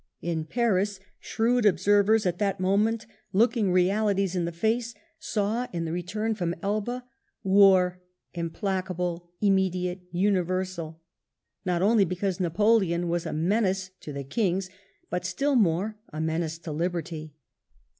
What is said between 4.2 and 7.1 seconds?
in the face, saw in the return from Elba